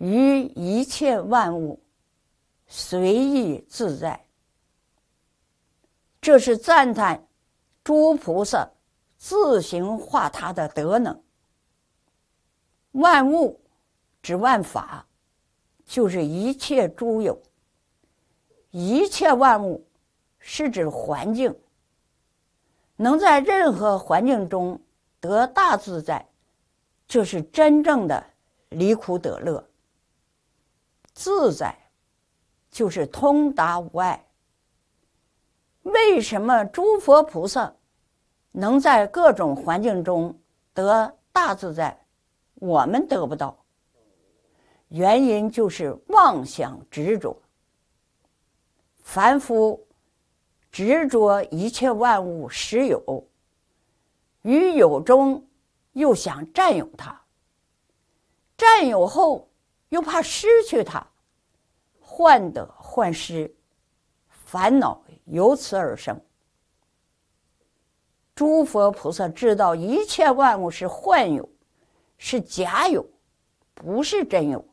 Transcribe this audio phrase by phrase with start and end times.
[0.00, 1.78] 于一切万物
[2.66, 4.24] 随意自在。
[6.22, 7.28] 这是赞叹
[7.84, 8.66] 诸菩萨
[9.18, 11.22] 自行化他的德能。
[12.92, 13.60] 万物
[14.22, 15.06] 指万法，
[15.84, 17.38] 就是一切诸有。
[18.70, 19.86] 一切万物
[20.38, 21.54] 是指环境，
[22.96, 24.80] 能在任何环境中
[25.20, 26.26] 得大自在，
[27.06, 28.24] 这是真正的
[28.70, 29.69] 离苦得乐。
[31.12, 31.76] 自在
[32.70, 34.26] 就是通达无碍。
[35.82, 37.74] 为什么诸佛菩萨
[38.52, 40.38] 能在各种环境中
[40.74, 41.98] 得大自在，
[42.54, 43.56] 我们得不到？
[44.88, 47.36] 原因就是妄想执着。
[49.02, 49.86] 凡夫
[50.70, 53.26] 执着一切万物实有，
[54.42, 55.44] 于有中
[55.92, 57.20] 又想占有它，
[58.56, 59.48] 占有后
[59.90, 61.06] 又怕失去它，
[62.00, 63.54] 患得患失，
[64.30, 66.20] 烦恼由此而生。
[68.34, 71.48] 诸佛菩萨知道一切万物是幻有，
[72.18, 73.06] 是假有，
[73.74, 74.64] 不是真有，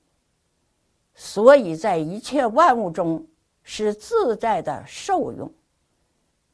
[1.13, 3.27] 所以在一切万物中。
[3.69, 5.53] 是自在的受用，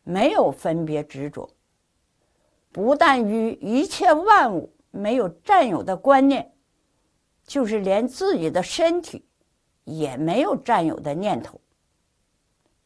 [0.02, 1.48] 没有分别执着。
[2.72, 6.52] 不但于一切万物没有占有的观念，
[7.46, 9.26] 就是连自己的身体
[9.84, 11.60] 也没有占有的念头。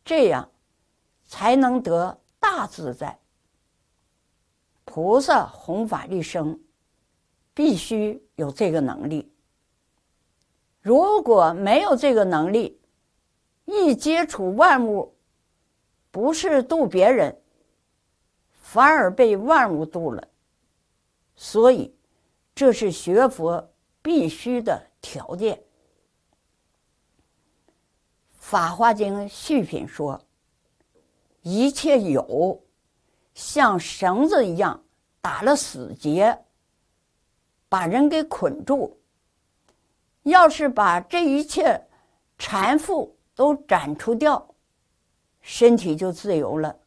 [0.03, 0.49] 这样
[1.25, 3.19] 才能得大自在。
[4.85, 6.59] 菩萨弘法利生，
[7.53, 9.31] 必须有这个能力。
[10.81, 12.79] 如果没有这个能力，
[13.65, 15.13] 一接触万物，
[16.09, 17.37] 不是度别人，
[18.61, 20.25] 反而被万物度了。
[21.35, 21.93] 所以，
[22.55, 23.69] 这是学佛
[24.07, 25.57] 必须的条件。
[28.37, 30.23] 《法华经·续品》说
[31.43, 32.63] ：“一切有，
[33.33, 34.81] 像绳子一样
[35.19, 36.45] 打了死结，
[37.67, 38.97] 把人给捆住。
[40.23, 41.85] 要是把这一切
[42.37, 44.55] 缠缚。”都斩除掉，
[45.41, 46.79] 身体就自由了，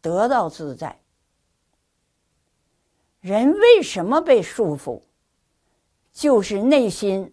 [0.00, 1.00] 得到自在。
[3.18, 5.02] 人为什么被束缚？
[6.18, 7.32] 就是内心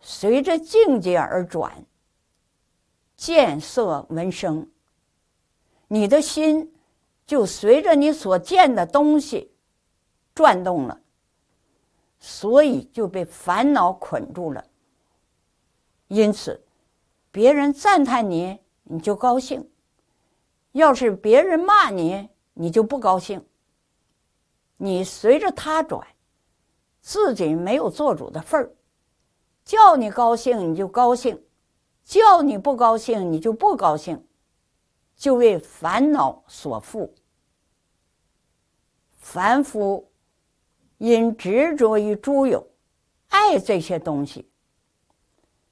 [0.00, 1.86] 随着境界而转，
[3.16, 4.68] 见色闻声，
[5.86, 6.74] 你的心
[7.24, 9.52] 就随着你所见的东西
[10.34, 11.00] 转动了，
[12.18, 14.64] 所以就被烦恼捆住了。
[16.08, 16.60] 因此。
[17.30, 19.62] 别人赞叹你，你就高兴；
[20.72, 23.46] 要是别人骂你，你就不高兴。
[24.78, 26.04] 你随着他转，
[27.00, 28.74] 自己没有做主的份儿。
[29.64, 31.42] 叫你高兴你就高兴，
[32.04, 34.26] 叫你不高兴你就不高兴，
[35.16, 37.10] 就为烦恼所缚。
[39.16, 40.10] 凡夫
[40.98, 42.66] 因执着于诸有，
[43.28, 44.50] 爱这些东西，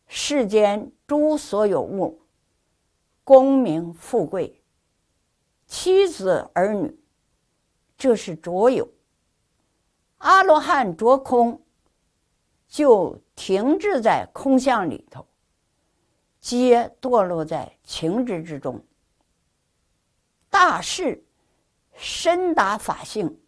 [0.07, 0.93] 世间。
[1.09, 2.21] 诸所有物，
[3.25, 4.63] 功名富贵、
[5.67, 7.01] 妻子儿女，
[7.97, 8.87] 这是着有。
[10.19, 11.63] 阿罗汉着空，
[12.69, 15.27] 就停滞在空相里头，
[16.41, 18.85] 皆堕落在情执之中。
[20.51, 21.25] 大士
[21.95, 23.41] 深达法性，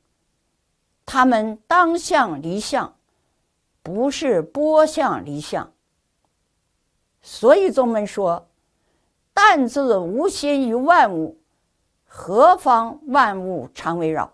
[1.05, 2.97] 他们当相离相，
[3.83, 5.73] 不是波相离相。
[7.23, 8.49] 所以宗门说
[9.35, 11.39] ：“但自无心于万物，
[12.07, 14.33] 何方万物常围绕？”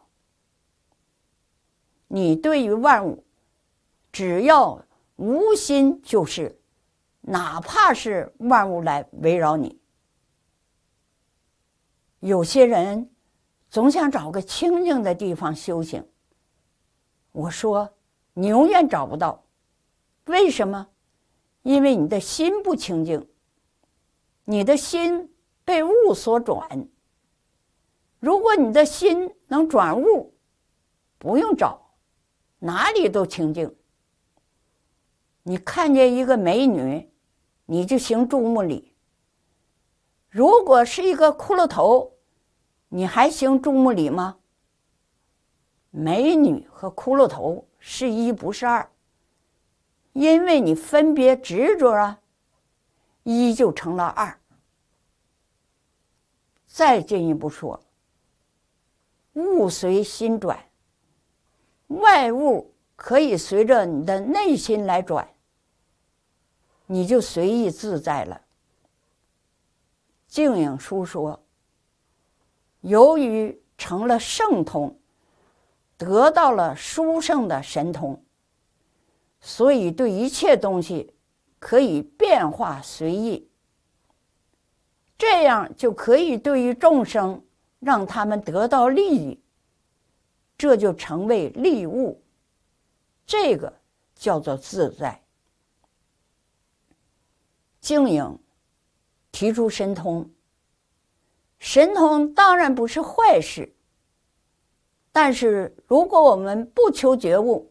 [2.16, 3.22] 你对于万物，
[4.10, 4.82] 只要
[5.16, 6.58] 无心，就是
[7.20, 9.78] 哪怕是万物来围绕你。
[12.20, 13.10] 有些人
[13.68, 16.02] 总想找个清静的地方修行。
[17.32, 17.92] 我说
[18.32, 19.44] ：“你永远找不到，
[20.24, 20.88] 为什么？”
[21.64, 23.28] 因为你的心不清净，
[24.46, 25.30] 你的心
[25.66, 26.88] 被物所转。
[28.20, 30.32] 如果你的心能转物，
[31.18, 31.85] 不用找，
[32.58, 33.74] 哪里都清净。
[35.42, 37.10] 你看见一个美女，
[37.66, 38.92] 你就行注目礼；
[40.28, 42.14] 如果是一个骷髅头，
[42.88, 44.38] 你还行注目礼吗？
[45.90, 48.90] 美女和骷髅头是一不是二。
[50.12, 52.20] 因为你分别执着啊，
[53.22, 54.40] 一就成了二。
[56.66, 57.82] 再进一步说，
[59.34, 60.58] 物随心转，
[61.88, 65.28] 外物可以随着你的内心来转。
[66.86, 68.40] 你就随意自在了。
[70.28, 71.42] 静影书说，
[72.80, 74.96] 由于成了圣通，
[75.96, 78.22] 得到了殊胜的神通，
[79.40, 81.12] 所以对一切东西
[81.58, 83.48] 可以变化随意。
[85.18, 87.42] 这样就可以对于众生，
[87.80, 89.42] 让他们得到利益，
[90.56, 92.22] 这就成为利物。
[93.26, 93.72] 这个
[94.14, 95.22] 叫做自在。
[97.80, 98.38] 静影
[99.30, 100.28] 提出神通，
[101.58, 103.74] 神通当然不是坏事，
[105.12, 107.70] 但是如果我们不求觉悟，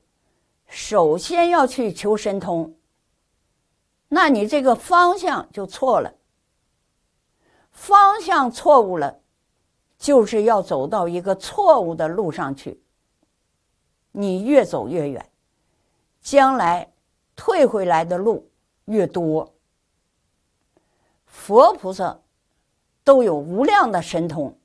[0.68, 2.76] 首先要去求神通，
[4.08, 6.14] 那你这个方向就错了。
[7.72, 9.20] 方向错误了，
[10.06, 12.80] 就是要走到一个错误的路上去。
[14.12, 15.32] 你越走越远，
[16.22, 16.94] 将来
[17.36, 18.48] 退回来的路
[18.86, 19.52] 越多。
[21.26, 22.20] 佛菩萨
[23.04, 24.56] 都有无量的神通，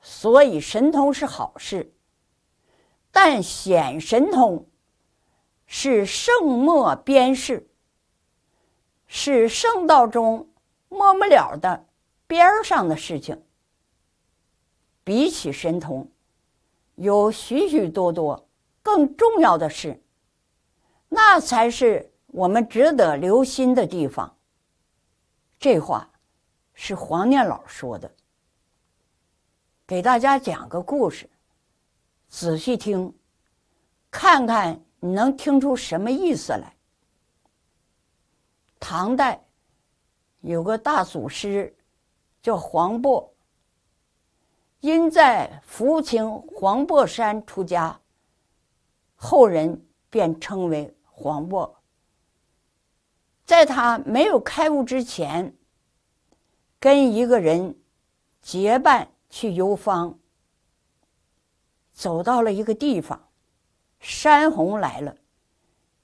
[0.00, 1.92] 所以神通是好事。
[3.12, 4.66] 但显神通
[5.66, 7.68] 是圣末边事，
[9.06, 10.48] 是圣道中
[10.88, 11.84] 摸不了的。
[12.26, 13.42] 边儿上的事情，
[15.02, 16.08] 比起神通，
[16.94, 18.46] 有许许多多
[18.82, 20.00] 更重要的事，
[21.08, 24.36] 那才是我们值得留心的地方。
[25.58, 26.10] 这话
[26.74, 28.10] 是黄念老说的。
[29.86, 31.28] 给大家讲个故事，
[32.28, 33.12] 仔细听，
[34.10, 36.74] 看看你能听出什么意思来。
[38.78, 39.42] 唐代
[40.40, 41.74] 有个大祖师。
[42.42, 43.28] 叫黄渤，
[44.80, 48.00] 因在福清黄檗山出家，
[49.14, 51.70] 后人便称为黄渤。
[53.44, 55.54] 在他没有开悟之前，
[56.78, 57.78] 跟一个人
[58.40, 60.18] 结伴去游方，
[61.92, 63.28] 走到了一个地方，
[63.98, 65.14] 山洪来了，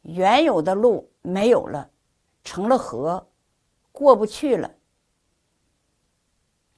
[0.02, 1.88] 原有的路没有了，
[2.44, 3.26] 成了河，
[3.90, 4.74] 过不去了。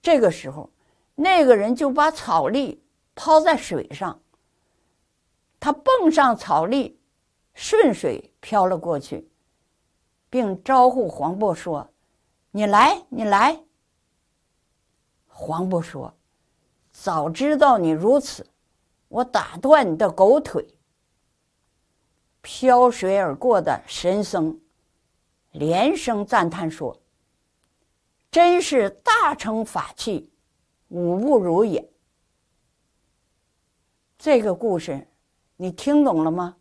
[0.01, 0.71] 这个时候，
[1.21, 2.81] 那个人就把草笠
[3.17, 4.23] 抛在水上，
[5.59, 6.97] 他蹦上草笠，
[7.55, 9.29] 顺水飘了过去，
[10.31, 11.91] 并招呼黄渤说
[12.53, 13.61] ：“你来，你来。”
[15.27, 16.15] 黄渤说
[16.93, 18.47] ：“早知道你如此，
[19.09, 20.65] 我打断你的狗腿。”
[22.43, 24.61] 漂水而过的神僧
[25.51, 26.97] 连声赞叹说。
[28.31, 30.31] 真是大乘法器，
[30.89, 31.89] 无不如也。
[34.19, 35.07] 这个故事
[35.57, 36.57] 你听懂了吗？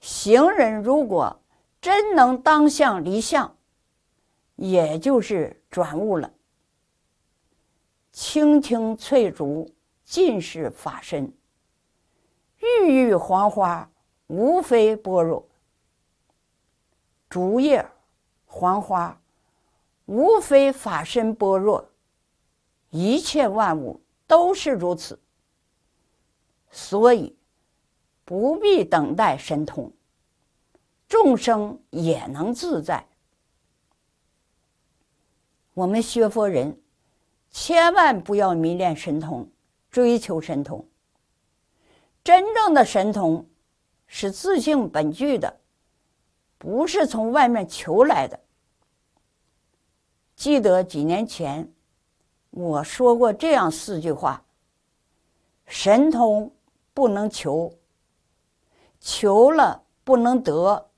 [0.00, 1.40] 行人如果
[1.80, 3.56] 真能当相离相，
[4.56, 6.32] 也就是转悟了。
[8.12, 11.32] 青青翠竹尽是法身，
[12.58, 13.90] 郁郁黄花
[14.28, 15.46] 无非般若。
[17.28, 17.86] 竹叶、
[18.46, 19.20] 黄花。
[20.06, 21.86] 无非法身般若，
[22.90, 25.18] 一切万物都是如此，
[26.70, 27.36] 所以
[28.24, 29.92] 不必等待神通，
[31.08, 33.06] 众生也能自在。
[35.74, 36.80] 我们学佛人
[37.50, 39.50] 千万不要迷恋神通，
[39.90, 40.86] 追求神通。
[42.24, 43.48] 真正的神通
[44.06, 45.60] 是自性本具的，
[46.58, 48.40] 不是从外面求来的。
[50.34, 51.72] 记得几年前
[52.58, 54.42] 我说过这样四句话：
[55.64, 56.52] 神通
[56.92, 57.72] 不能求，
[58.98, 60.90] 求了不能得，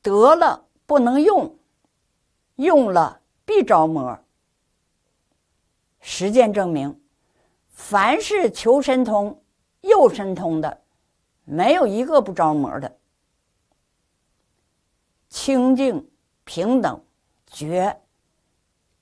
[0.00, 1.54] 得了不能用，
[2.56, 4.18] 用了必着魔。
[6.00, 6.98] 实践证明，
[7.68, 9.42] 凡是求神通、
[9.82, 10.80] 又神通的，
[11.44, 12.96] 没有一个不着魔的。
[15.28, 16.10] 清净、
[16.44, 17.04] 平等、
[17.46, 18.00] 觉。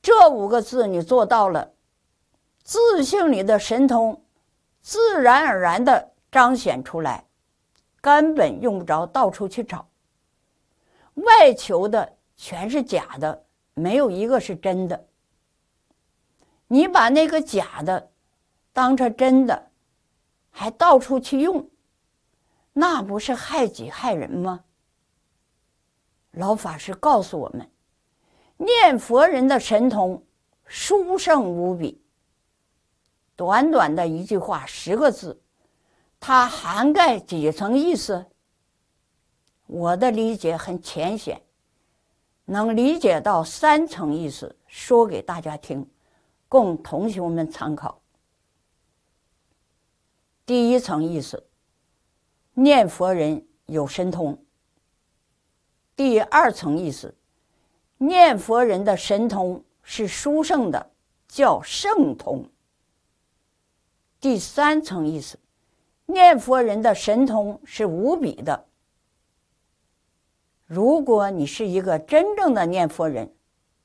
[0.02, 1.72] 这五个字你做到了，
[2.64, 4.20] 自信里的神通
[4.80, 7.24] 自然而然的彰显出来，
[8.00, 9.88] 根本用不着到处去找。
[11.14, 13.44] 外求的全是假的，
[13.74, 15.06] 没有一个是真的。
[16.66, 18.10] 你把那个假的
[18.72, 19.70] 当成真的，
[20.50, 21.70] 还到处去用，
[22.72, 24.64] 那不是害己害人吗？
[26.32, 27.70] 老法师告诉我们。
[28.56, 30.24] 念佛人的神通
[30.64, 32.00] 殊胜无比。
[33.34, 35.42] 短短的一句话，十个字，
[36.20, 38.26] 它涵盖几层意思？
[39.66, 41.42] 我的理解很浅显，
[42.44, 45.88] 能理解到三层意思，说给大家听，
[46.46, 48.00] 供同学们参考。
[50.44, 51.48] 第一层意思，
[52.52, 54.36] 念佛人有神通；
[55.96, 57.16] 第二层意思，
[58.02, 60.90] 念佛人的神通是殊胜的，
[61.28, 62.42] 叫圣通；
[64.20, 65.38] 第三层意思，
[66.06, 68.66] 念佛人的神通是无比的。
[70.66, 73.32] 如果你是一个真正的念佛人，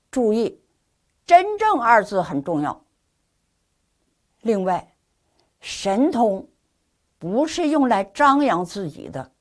[0.09, 0.59] 注意
[1.23, 2.83] “真正”二字很重要。
[4.41, 4.95] 另外，
[5.59, 6.49] 神通
[7.19, 9.31] 不是用来张扬自己的，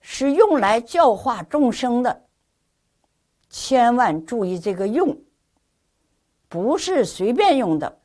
[0.00, 2.23] 是用来教化众生的。
[3.56, 5.16] 千万注意这个“用”，
[6.50, 8.00] 不是随便用的。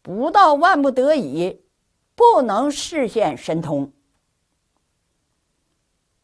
[0.00, 1.62] 不到万不得已，
[2.14, 3.92] 不能实现神通。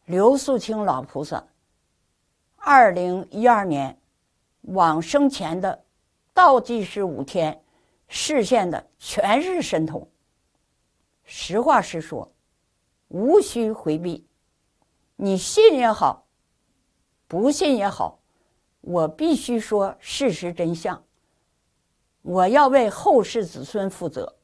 [0.05, 1.45] 刘素清老菩萨，
[2.55, 4.01] 二零一二年
[4.61, 5.85] 往生前的
[6.33, 7.63] 倒计时五天，
[8.07, 10.09] 实现的全是神通。
[11.23, 12.33] 实话实说，
[13.09, 14.25] 无需回避。
[15.17, 16.20] 你信也好，
[17.31, 18.19] 不信也好，
[18.81, 21.01] 我必须说事实真相。
[22.23, 24.35] 我要为后世子孙负责。